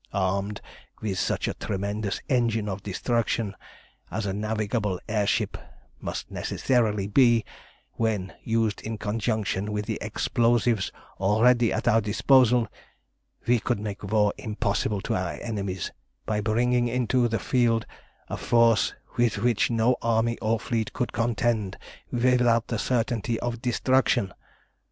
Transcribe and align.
Armed 0.13 0.61
with 0.99 1.19
such 1.19 1.47
a 1.47 1.53
tremendous 1.53 2.21
engine 2.27 2.67
of 2.67 2.81
destruction 2.81 3.53
as 4.09 4.25
a 4.25 4.33
navigable 4.33 4.99
air 5.07 5.27
ship 5.27 5.59
must 5.99 6.31
necessarily 6.31 7.05
be, 7.05 7.45
when 7.93 8.33
used 8.41 8.81
in 8.81 8.97
conjunction 8.97 9.71
with 9.71 9.85
the 9.85 9.99
explosives 10.01 10.91
already 11.19 11.71
at 11.71 11.87
our 11.87 12.01
disposal, 12.01 12.67
we 13.45 13.59
could 13.59 13.79
make 13.79 14.01
war 14.01 14.33
impossible 14.39 15.01
to 15.01 15.13
our 15.13 15.33
enemies 15.33 15.91
by 16.25 16.41
bringing 16.41 16.87
into 16.87 17.27
the 17.27 17.37
field 17.37 17.85
a 18.27 18.37
force 18.37 18.95
with 19.17 19.37
which 19.37 19.69
no 19.69 19.95
army 20.01 20.35
or 20.39 20.59
fleet 20.59 20.93
could 20.93 21.13
contend 21.13 21.77
without 22.11 22.69
the 22.69 22.79
certainty 22.79 23.39
of 23.39 23.61
destruction. 23.61 24.33